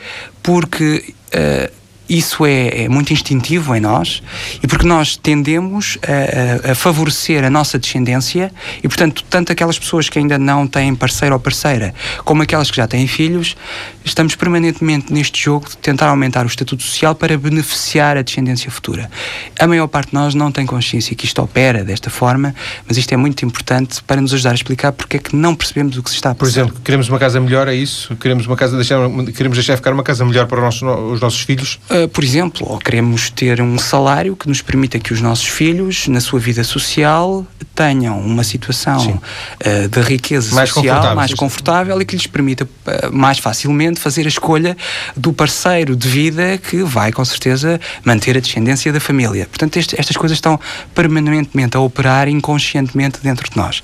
[0.43, 1.80] Porque uh,
[2.11, 4.21] isso é, é, muito instintivo em nós
[4.61, 8.51] e porque nós tendemos a, a, a, favorecer a nossa descendência
[8.83, 11.93] e, portanto, tanto aquelas pessoas que ainda não têm parceiro ou parceira,
[12.25, 13.55] como aquelas que já têm filhos,
[14.03, 19.09] estamos permanentemente neste jogo de tentar aumentar o estatuto social para beneficiar a descendência futura.
[19.57, 22.53] A maior parte de nós não tem consciência que isto opera desta forma,
[22.85, 25.97] mas isto é muito importante para nos ajudar a explicar porque é que não percebemos
[25.97, 26.39] o que se está a passar.
[26.39, 28.13] Por exemplo, queremos uma casa melhor, é isso?
[28.17, 28.99] Queremos uma casa deixar,
[29.33, 31.79] queremos deixar ficar uma casa melhor para os nossos, os nossos filhos?
[31.89, 36.07] Uh, por exemplo, ou queremos ter um salário que nos permita que os nossos filhos,
[36.07, 42.01] na sua vida social, tenham uma situação uh, de riqueza mais social confortável, mais confortável
[42.01, 44.77] e que lhes permita uh, mais facilmente fazer a escolha
[45.15, 49.47] do parceiro de vida que vai, com certeza, manter a descendência da família.
[49.47, 50.59] Portanto, este, estas coisas estão
[50.93, 53.81] permanentemente a operar inconscientemente dentro de nós.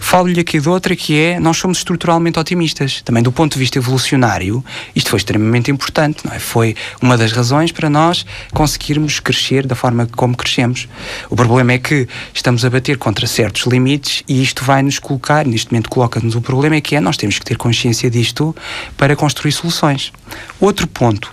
[0.00, 3.02] Falo-lhe aqui de outra que é, nós somos estruturalmente otimistas.
[3.02, 4.64] Também do ponto de vista evolucionário,
[4.94, 6.38] isto foi extremamente importante, não é?
[6.38, 10.88] Foi uma das razões para nós conseguirmos crescer da forma como crescemos.
[11.30, 15.46] O problema é que estamos a bater contra certos limites e isto vai nos colocar,
[15.46, 18.54] neste momento coloca-nos o problema é que é, nós temos que ter consciência disto
[18.96, 20.12] para construir soluções.
[20.58, 21.32] Outro ponto,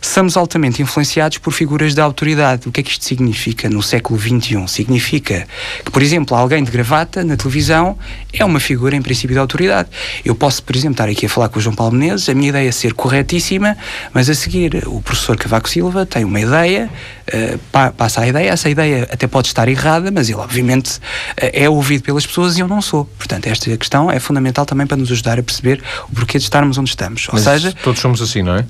[0.00, 2.68] somos altamente influenciados por figuras de autoridade.
[2.68, 4.66] O que é que isto significa no século XXI?
[4.66, 5.46] Significa
[5.84, 7.98] que, por exemplo, alguém de gravata na televisão
[8.32, 9.88] é uma figura, em princípio, de autoridade.
[10.24, 12.48] Eu posso, por exemplo, estar aqui a falar com o João Paulo Menezes, a minha
[12.48, 13.76] ideia é ser corretíssima,
[14.12, 16.88] mas a seguir o professor Cavaco Silva tem uma ideia,
[17.34, 21.68] uh, passa a ideia, essa ideia até pode estar errada, mas ele, obviamente, uh, é
[21.68, 23.06] ouvido pelas pessoas e eu não sou.
[23.18, 26.78] Portanto, esta questão é fundamental também para nos ajudar a perceber o porquê de estarmos
[26.78, 27.26] onde estamos.
[27.26, 28.62] Ou mas seja, todos somos assim, não é?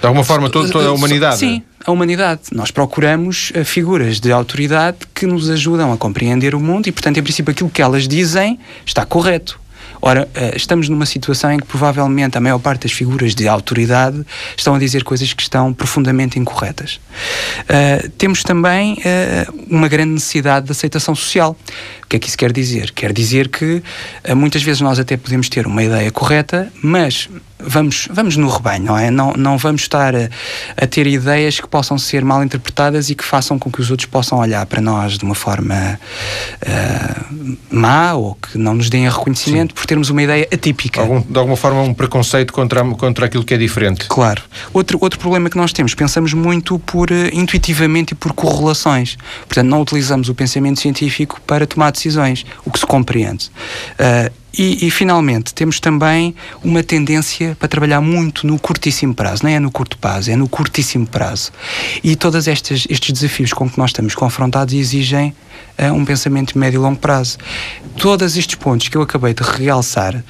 [0.00, 1.38] De alguma forma, toda, toda a humanidade.
[1.38, 2.40] Sim, a humanidade.
[2.52, 7.22] Nós procuramos figuras de autoridade que nos ajudam a compreender o mundo e, portanto, em
[7.22, 9.58] princípio, aquilo que elas dizem está correto.
[10.00, 14.24] Ora, uh, estamos numa situação em que provavelmente a maior parte das figuras de autoridade
[14.56, 17.00] estão a dizer coisas que estão profundamente incorretas.
[17.62, 18.96] Uh, temos também
[19.68, 21.56] uma grande necessidade de aceitação social.
[22.02, 22.92] O que é que isso quer dizer?
[22.92, 23.82] Quer dizer que
[24.34, 27.28] muitas vezes nós até podemos ter uma ideia correta, mas
[27.58, 29.10] vamos, vamos no rebanho, não é?
[29.10, 30.28] Não, não vamos estar a,
[30.76, 34.08] a, ter ideias que possam ser mal interpretadas e que façam com que os outros
[34.08, 35.98] possam olhar para nós de uma forma
[36.62, 39.74] uh, má ou que não nos deem reconhecimento Sim.
[39.74, 41.00] por termos uma ideia atípica.
[41.00, 44.06] Algum, de alguma forma, um preconceito contra, contra aquilo que é diferente.
[44.08, 44.42] Claro.
[44.72, 49.16] Outro, outro problema que nós temos, pensamos muito por uh, intuitivamente e por correlações.
[49.46, 53.50] Portanto, não utilizamos o pensamento científico para tomar decisões, o que se compreende.
[53.98, 59.50] Uh, e, e, finalmente, temos também uma tendência para trabalhar muito no curtíssimo prazo, não
[59.50, 61.52] é no curto prazo, é no curtíssimo prazo.
[62.02, 65.34] E todos estes, estes desafios com que nós estamos confrontados exigem
[65.78, 67.38] uh, um pensamento de médio e longo prazo.
[67.96, 70.22] Todos estes pontos que eu acabei de realçar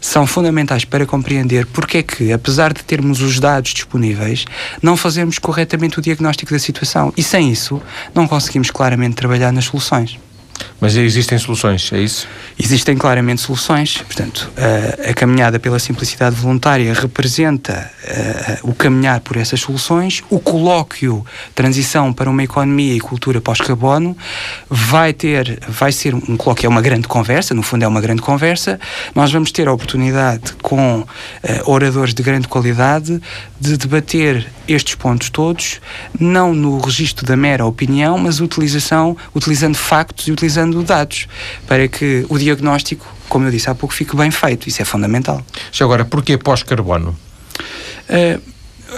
[0.00, 4.44] são fundamentais para compreender porque é que, apesar de termos os dados disponíveis,
[4.82, 7.12] não fazemos corretamente o diagnóstico da situação.
[7.16, 7.80] E sem isso,
[8.14, 10.18] não conseguimos claramente trabalhar nas soluções.
[10.80, 12.26] Mas existem soluções, é isso?
[12.58, 13.98] Existem claramente soluções.
[13.98, 17.90] Portanto, a, a caminhada pela simplicidade voluntária representa
[18.62, 20.22] o caminhar por essas soluções.
[20.30, 24.16] O colóquio Transição para uma Economia e Cultura pós-carbono
[24.68, 28.22] vai ter, vai ser um colóquio, é uma grande conversa, no fundo é uma grande
[28.22, 28.78] conversa.
[29.14, 31.06] Nós vamos ter a oportunidade com uh,
[31.64, 33.20] oradores de grande qualidade
[33.60, 35.80] de debater estes pontos todos,
[36.18, 41.26] não no registro da mera opinião, mas utilização, utilizando factos e utilizando dados,
[41.66, 44.68] para que o diagnóstico, como eu disse há pouco, fique bem feito.
[44.68, 45.42] Isso é fundamental.
[45.72, 47.16] Já agora, porquê pós-carbono?
[48.08, 48.40] Uh,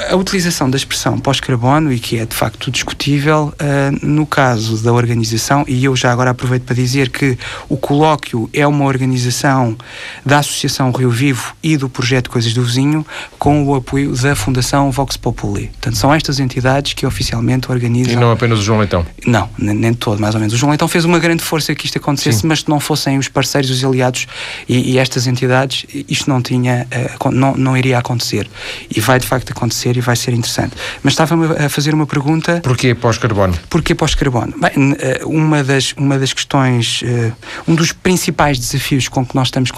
[0.08, 4.92] a utilização da expressão pós-carbono, e que é de facto discutível, uh, no caso da
[4.92, 7.36] organização, e eu já agora aproveito para dizer que
[7.68, 9.76] o colóquio é uma organização
[10.24, 13.06] da Associação Rio Vivo e do projeto Coisas do Vizinho,
[13.38, 15.68] com o apoio da Fundação Vox Populi.
[15.68, 18.12] Portanto, são estas entidades que oficialmente organizam.
[18.12, 19.04] E não apenas o João Leitão?
[19.26, 20.54] Não, nem, nem todo, mais ou menos.
[20.54, 22.46] O João Leitão fez uma grande força que isto acontecesse, Sim.
[22.46, 24.26] mas se não fossem os parceiros, os aliados
[24.68, 26.86] e, e estas entidades, isto não tinha,
[27.20, 28.48] uh, não, não iria acontecer.
[28.94, 30.74] E vai de facto acontecer acontecer e vai ser interessante.
[31.02, 32.60] Mas estava-me a fazer uma pergunta.
[32.62, 33.54] Porquê pós-carbono?
[33.68, 34.54] Porquê pós-carbono?
[34.58, 37.32] Bem, eh, uma das, uma das questões, eh,
[37.66, 39.70] um dos principais desafios com que nós estamos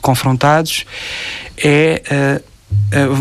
[0.00, 0.84] confrontados
[1.58, 2.40] é.
[2.40, 2.54] Uh,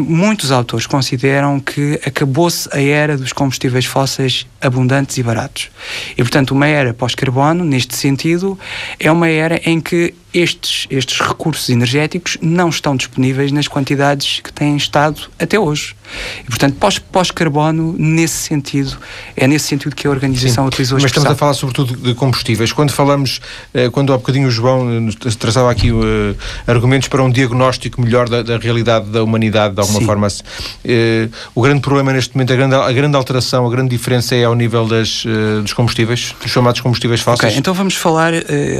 [0.02, 5.70] muitos autores consideram que acabou-se a era dos combustíveis fósseis abundantes e baratos.
[6.14, 8.58] E, portanto, uma era pós-carbono, neste sentido,
[9.00, 14.52] é uma era em que estes, estes recursos energéticos não estão disponíveis nas quantidades que
[14.52, 15.96] têm estado até hoje.
[16.44, 16.76] E, portanto,
[17.12, 18.98] pós-carbono, nesse sentido,
[19.36, 22.72] é nesse sentido que a organização Sim, utilizou Mas estamos a falar sobretudo de combustíveis.
[22.72, 23.40] Quando falamos,
[23.74, 26.04] eh, quando há bocadinho o João eh, traçava aqui uh,
[26.68, 30.06] argumentos para um diagnóstico melhor da, da, realidade da humanidade, de alguma Sim.
[30.06, 34.36] forma, uh, o grande problema neste momento, a grande, a grande alteração, a grande diferença
[34.36, 37.52] é ao nível das, uh, dos combustíveis, dos chamados combustíveis fósseis?
[37.52, 38.34] Ok, então vamos falar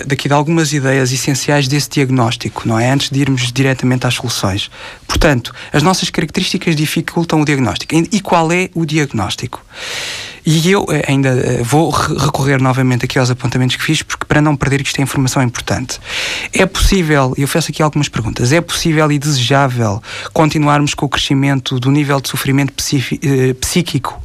[0.06, 2.92] daqui de algumas ideias essenciais desse diagnóstico, não é?
[2.92, 4.70] Antes de irmos diretamente às soluções.
[5.08, 7.94] Portanto, as nossas características dificultam o diagnóstico.
[7.96, 9.64] E qual é o diagnóstico?
[10.46, 14.42] E eu eh, ainda eh, vou recorrer novamente aqui aos apontamentos que fiz, porque para
[14.42, 16.00] não perder que isto é informação importante.
[16.52, 20.04] É possível, e eu faço aqui algumas perguntas, é possível e desejável
[20.34, 24.22] continuarmos com o crescimento do nível de sofrimento eh, psíquico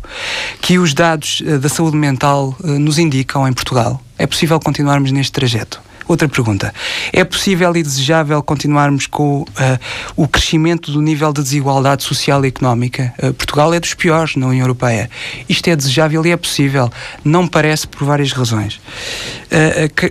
[0.60, 4.02] que os dados da saúde mental nos indicam em Portugal?
[4.18, 5.80] É possível continuarmos neste trajeto?
[6.08, 6.74] Outra pergunta.
[7.12, 9.46] É possível e desejável continuarmos com uh,
[10.16, 13.12] o crescimento do nível de desigualdade social e económica?
[13.22, 15.10] Uh, Portugal é dos piores na União Europeia.
[15.46, 16.90] Isto é desejável e é possível.
[17.22, 18.76] Não parece por várias razões.
[18.76, 20.10] Uh, que,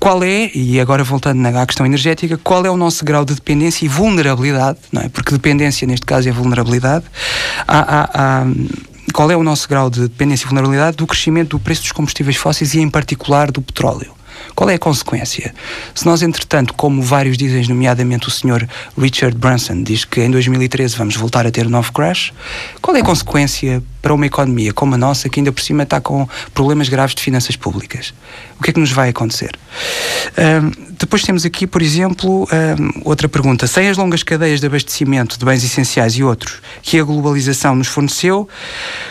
[0.00, 3.84] qual é, e agora voltando à questão energética, qual é o nosso grau de dependência
[3.84, 5.08] e vulnerabilidade, não é?
[5.08, 7.04] Porque dependência neste caso é vulnerabilidade,
[9.12, 12.36] qual é o nosso grau de dependência e vulnerabilidade do crescimento do preço dos combustíveis
[12.36, 14.15] fósseis e em particular do petróleo.
[14.54, 15.54] Qual é a consequência?
[15.94, 18.66] Se nós, entretanto, como vários dizem, nomeadamente o senhor
[18.98, 22.32] Richard Branson, diz que em 2013 vamos voltar a ter um novo crash,
[22.80, 26.00] qual é a consequência para uma economia como a nossa, que ainda por cima está
[26.00, 28.14] com problemas graves de finanças públicas?
[28.56, 29.50] O que é que nos vai acontecer?
[30.38, 33.66] Um, depois temos aqui, por exemplo, um, outra pergunta.
[33.66, 37.88] Sem as longas cadeias de abastecimento de bens essenciais e outros que a globalização nos
[37.88, 38.48] forneceu,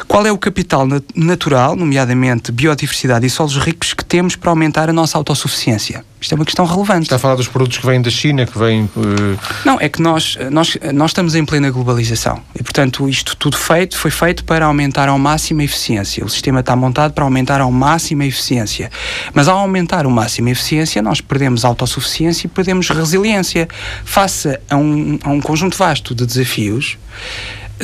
[0.07, 4.93] qual é o capital natural, nomeadamente biodiversidade e solos ricos, que temos para aumentar a
[4.93, 6.05] nossa autossuficiência?
[6.21, 7.03] Isto é uma questão relevante.
[7.03, 8.89] Está a falar dos produtos que vêm da China, que vêm.
[8.95, 9.37] Uh...
[9.63, 13.95] Não, é que nós, nós, nós estamos em plena globalização e, portanto, isto tudo feito
[13.95, 16.23] foi feito para aumentar ao máximo a eficiência.
[16.25, 18.91] O sistema está montado para aumentar ao máximo a eficiência.
[19.33, 23.67] Mas ao aumentar ao máximo a eficiência, nós perdemos autossuficiência e perdemos resiliência.
[24.03, 26.97] Face a um, a um conjunto vasto de desafios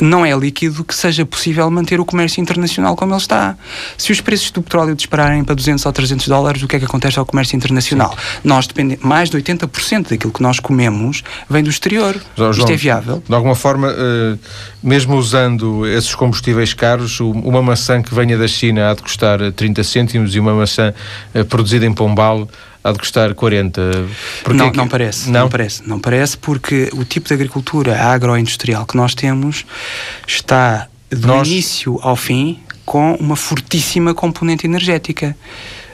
[0.00, 3.56] não é líquido que seja possível manter o comércio internacional como ele está.
[3.96, 6.84] Se os preços do petróleo dispararem para 200 ou 300 dólares, o que é que
[6.84, 8.10] acontece ao comércio internacional?
[8.10, 8.40] Sim.
[8.44, 12.20] Nós dependemos, mais de 80% daquilo que nós comemos vem do exterior.
[12.36, 13.22] João, Isto é viável.
[13.26, 14.38] De alguma forma, uh,
[14.82, 19.84] mesmo usando esses combustíveis caros, uma maçã que venha da China há de custar 30
[19.84, 20.94] cêntimos e uma maçã
[21.34, 22.48] uh, produzida em Pombal
[22.82, 24.08] há de custar 40.
[24.42, 25.40] Porque não, não parece, não?
[25.40, 25.48] não?
[25.48, 29.64] parece, não parece porque o tipo de agricultura agroindustrial que nós temos
[30.26, 31.46] está do nós...
[31.48, 35.36] início ao fim com uma fortíssima componente energética.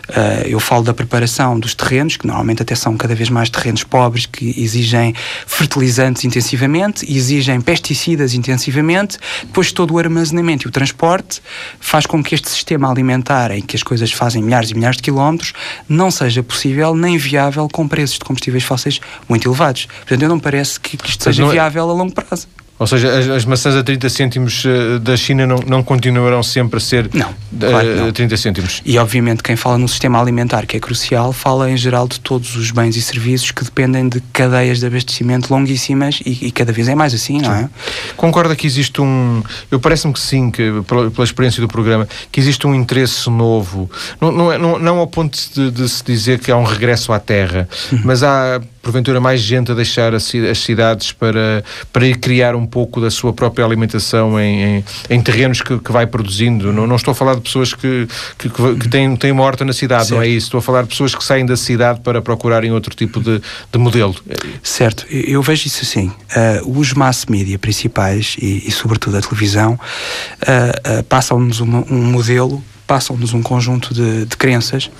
[0.08, 3.84] Uh, eu falo da preparação dos terrenos, que normalmente até são cada vez mais terrenos
[3.84, 5.14] pobres, que exigem
[5.46, 11.42] fertilizantes intensivamente, exigem pesticidas intensivamente, depois todo o armazenamento e o transporte
[11.78, 15.02] faz com que este sistema alimentar, em que as coisas fazem milhares e milhares de
[15.02, 15.52] quilómetros,
[15.88, 19.86] não seja possível nem viável com preços de combustíveis fósseis muito elevados.
[19.86, 22.48] Portanto, eu não parece que, que isto seja é- viável a longo prazo.
[22.78, 26.76] Ou seja, as, as, maçãs a 30 cêntimos uh, da China não, não continuarão sempre
[26.76, 28.12] a ser não, claro não.
[28.12, 28.82] 30 cêntimos.
[28.84, 32.54] E obviamente quem fala no sistema alimentar, que é crucial, fala em geral de todos
[32.54, 36.88] os bens e serviços que dependem de cadeias de abastecimento longuíssimas e, e cada vez
[36.88, 37.68] é mais assim, não é?
[38.16, 39.42] Concorda que existe um.
[39.70, 43.90] Eu parece-me que sim, que, pela, pela, experiência do programa, que existe um interesse novo.
[44.20, 47.12] Não, não, é, não, não ao ponto de, de se dizer que há um regresso
[47.12, 48.02] à terra, uhum.
[48.04, 53.00] mas há porventura mais gente a deixar as cidades para, para ir criar um pouco
[53.00, 56.72] da sua própria alimentação em, em, em terrenos que, que, vai produzindo.
[56.72, 59.72] Não, não estou a falar de pessoas que, que, que têm, têm uma horta na
[59.72, 60.16] cidade, certo.
[60.16, 60.46] não é isso.
[60.46, 63.40] Estou a falar de pessoas que saem da cidade para procurarem outro tipo de,
[63.72, 64.14] de modelo.
[64.62, 66.08] Certo, eu vejo isso assim.
[66.08, 72.62] Uh, os mass media principais e, e sobretudo a televisão uh, uh, passam-nos um modelo,
[72.86, 74.90] passam-nos um conjunto de, de crenças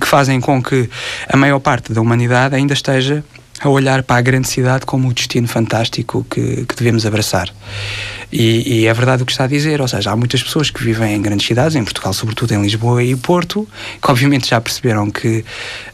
[0.00, 0.88] que fazem com que
[1.28, 3.24] a maior parte da humanidade ainda esteja
[3.62, 7.52] a olhar para a grande cidade como o destino fantástico que, que devemos abraçar.
[8.32, 10.82] E, e, é verdade o que está a dizer, ou seja, há muitas pessoas que
[10.82, 13.68] vivem em grandes cidades, em Portugal, sobretudo em Lisboa e Porto,
[14.00, 15.44] que obviamente já perceberam que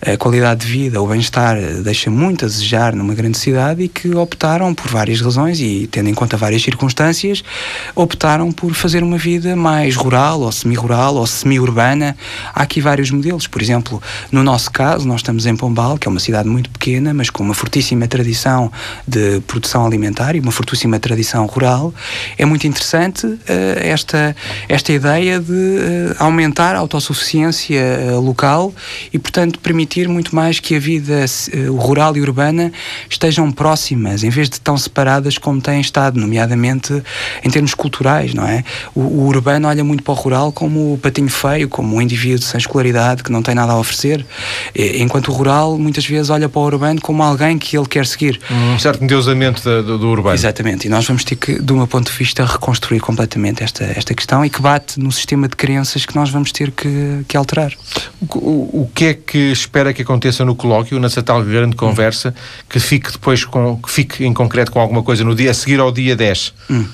[0.00, 4.14] a qualidade de vida, o bem-estar, deixa muito a desejar numa grande cidade e que
[4.14, 7.42] optaram por várias razões e tendo em conta várias circunstâncias,
[7.92, 12.16] optaram por fazer uma vida mais rural ou semi-rural ou semi-urbana.
[12.54, 14.00] Há aqui vários modelos, por exemplo,
[14.30, 17.42] no nosso caso, nós estamos em Pombal, que é uma cidade muito pequena, mas com
[17.42, 18.70] uma fortíssima tradição
[19.06, 21.92] de produção alimentar e uma fortíssima tradição rural
[22.36, 23.38] é muito interessante uh,
[23.80, 24.36] esta,
[24.68, 28.72] esta ideia de uh, aumentar a autossuficiência uh, local
[29.12, 31.24] e, portanto, permitir muito mais que a vida
[31.76, 32.72] rural e urbana
[33.10, 37.02] estejam próximas, em vez de tão separadas como têm estado, nomeadamente
[37.42, 38.62] em termos culturais, não é?
[38.94, 42.44] O, o urbano olha muito para o rural como o patinho feio, como o indivíduo
[42.44, 44.24] sem escolaridade que não tem nada a oferecer,
[44.74, 48.40] enquanto o rural muitas vezes olha para o urbano como alguém que ele quer seguir.
[48.50, 50.34] Um certo endeusamento do, do urbano.
[50.34, 54.12] Exatamente, e nós vamos ter que, do meu ponto de vista, reconstruir completamente esta, esta
[54.12, 57.72] questão e que bate no sistema de crenças que nós vamos ter que, que alterar.
[58.20, 62.34] O, o, que é que espera que aconteça no colóquio, nessa tal grande conversa,
[62.68, 65.78] que fique depois com, que fique em concreto com alguma coisa no dia a seguir
[65.78, 66.52] ao dia 10?
[66.70, 66.84] Hum.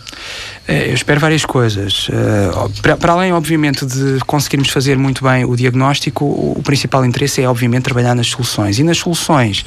[0.66, 2.08] Eh, eu espero várias coisas.
[2.10, 7.48] Eh, para, além, obviamente, de conseguirmos fazer muito bem o diagnóstico, o, principal interesse é,
[7.48, 8.78] obviamente, trabalhar nas soluções.
[8.78, 9.64] E nas soluções,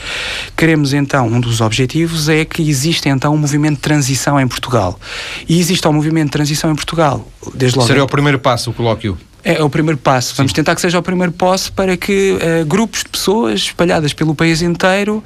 [0.55, 4.99] queremos então, um dos objetivos é que existe então um movimento de transição em Portugal.
[5.47, 7.87] E existe um movimento de transição em Portugal, desde logo.
[7.87, 9.17] Seria o primeiro passo, o colóquio?
[9.43, 10.33] É, é o primeiro passo.
[10.35, 14.35] Vamos tentar que seja o primeiro passo para que uh, grupos de pessoas espalhadas pelo
[14.35, 15.23] país inteiro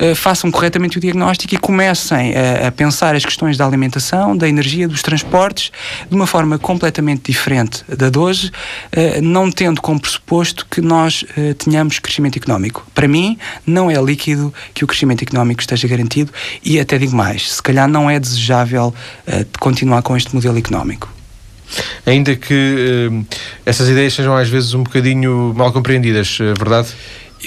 [0.00, 4.48] uh, façam corretamente o diagnóstico e comecem a, a, pensar as questões da alimentação, da
[4.48, 5.72] energia, dos transportes,
[6.08, 11.24] de uma forma completamente diferente da de hoje, uh, não tendo como pressuposto que nós
[11.58, 12.86] tenhamos crescimento económico.
[12.94, 17.52] Para mim, não é líquido que o crescimento económico esteja garantido e até digo mais,
[17.52, 18.94] se calhar não é desejável
[19.58, 21.08] continuar com este modelo económico
[22.06, 23.26] ainda que uh,
[23.64, 26.88] essas ideias sejam às vezes um bocadinho mal compreendidas, é verdade?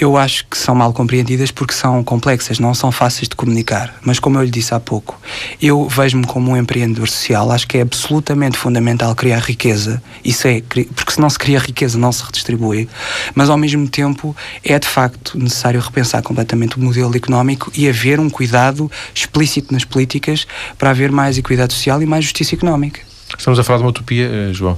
[0.00, 3.96] Eu acho que são mal compreendidas porque são complexas, não são fáceis de comunicar.
[4.00, 5.20] Mas, como eu lhe disse há pouco,
[5.60, 7.50] eu vejo-me como um empreendedor social.
[7.50, 10.00] Acho que é absolutamente fundamental criar riqueza.
[10.24, 12.88] Isso é, porque se não se cria riqueza, não se redistribui.
[13.34, 18.20] Mas, ao mesmo tempo, é de facto necessário repensar completamente o modelo económico e haver
[18.20, 20.46] um cuidado explícito nas políticas
[20.78, 23.00] para haver mais equidade social e mais justiça económica.
[23.38, 24.76] Estamos a falar de uma utopia, eh, João?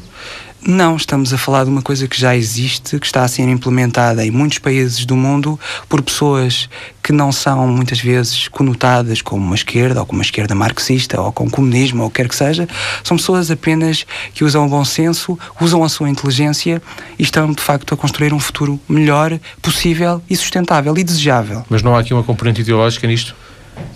[0.62, 4.22] Não, estamos a falar de uma coisa que já existe, que está a ser implementada
[4.26, 5.58] em muitos países do mundo
[5.88, 6.68] por pessoas
[7.02, 11.32] que não são muitas vezes conotadas como uma esquerda ou como uma esquerda marxista ou
[11.32, 12.68] com comunismo ou o que quer que seja.
[13.02, 14.04] São pessoas apenas
[14.34, 16.82] que usam o bom senso, usam a sua inteligência
[17.18, 21.64] e estão de facto a construir um futuro melhor, possível e sustentável e desejável.
[21.70, 23.34] Mas não há aqui uma componente ideológica nisto?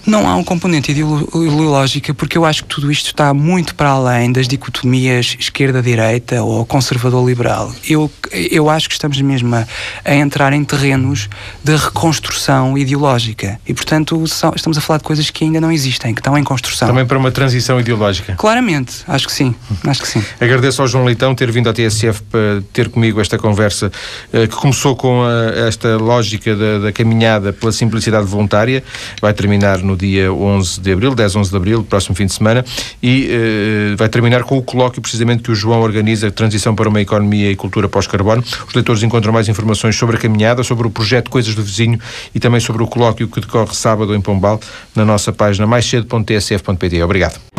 [0.07, 4.31] Não há um componente ideológico porque eu acho que tudo isto está muito para além
[4.31, 7.73] das dicotomias esquerda-direita ou conservador-liberal.
[7.89, 9.67] Eu, eu acho que estamos mesmo a,
[10.05, 11.31] a, entrar em terrenos
[11.63, 16.21] de reconstrução ideológica e, portanto, estamos a falar de coisas que ainda não existem, que
[16.21, 16.89] estão em construção.
[16.89, 18.35] Também para uma transição ideológica?
[18.35, 19.55] Claramente, acho que sim.
[19.87, 20.23] Acho que sim.
[20.39, 23.91] Agradeço ao João Leitão ter vindo à TSF para ter comigo esta conversa
[24.33, 28.85] eh, que começou com a, esta lógica da, da caminhada pela simplicidade voluntária,
[29.21, 32.33] vai terminar terminar no dia 11 de abril, 10, 11 de abril, próximo fim de
[32.33, 32.65] semana,
[33.03, 33.29] e
[33.93, 37.51] uh, vai terminar com o colóquio precisamente que o João organiza, Transição para uma Economia
[37.51, 38.43] e Cultura Pós-Carbono.
[38.67, 41.99] Os leitores encontram mais informações sobre a caminhada, sobre o projeto Coisas do Vizinho
[42.35, 44.61] e também sobre o colóquio que decorre sábado em Pombal,
[44.95, 47.03] na nossa página maiscedo.tsf.pt.
[47.03, 47.54] Obrigado.